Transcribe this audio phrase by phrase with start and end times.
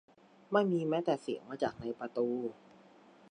[0.51, 2.27] ไม่มีแม้แต่เสียงมาจากในประตู